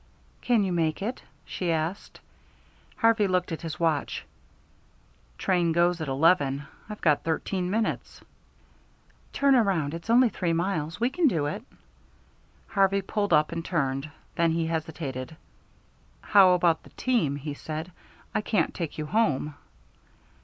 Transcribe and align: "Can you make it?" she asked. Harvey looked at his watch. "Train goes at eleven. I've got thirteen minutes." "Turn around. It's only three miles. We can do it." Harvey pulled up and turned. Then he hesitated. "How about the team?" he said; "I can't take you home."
"Can 0.41 0.63
you 0.63 0.73
make 0.73 1.03
it?" 1.03 1.21
she 1.45 1.71
asked. 1.71 2.21
Harvey 2.95 3.27
looked 3.27 3.51
at 3.51 3.61
his 3.61 3.79
watch. 3.79 4.25
"Train 5.37 5.73
goes 5.73 6.01
at 6.01 6.07
eleven. 6.07 6.65
I've 6.89 7.01
got 7.01 7.21
thirteen 7.23 7.69
minutes." 7.69 8.19
"Turn 9.31 9.53
around. 9.53 9.93
It's 9.93 10.09
only 10.09 10.29
three 10.29 10.53
miles. 10.53 10.99
We 10.99 11.11
can 11.11 11.27
do 11.27 11.45
it." 11.45 11.61
Harvey 12.69 13.03
pulled 13.03 13.31
up 13.31 13.51
and 13.51 13.63
turned. 13.63 14.09
Then 14.37 14.49
he 14.53 14.65
hesitated. 14.65 15.37
"How 16.21 16.53
about 16.53 16.81
the 16.81 16.89
team?" 16.97 17.35
he 17.35 17.53
said; 17.53 17.91
"I 18.33 18.41
can't 18.41 18.73
take 18.73 18.97
you 18.97 19.05
home." 19.05 19.53